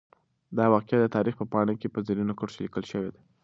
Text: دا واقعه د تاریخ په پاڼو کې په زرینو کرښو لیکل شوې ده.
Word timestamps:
دا 0.57 0.65
واقعه 0.73 0.97
د 1.01 1.07
تاریخ 1.15 1.35
په 1.37 1.45
پاڼو 1.53 1.73
کې 1.81 1.87
په 1.93 1.99
زرینو 2.07 2.37
کرښو 2.39 2.61
لیکل 2.65 2.83
شوې 2.91 3.09
ده. 3.13 3.21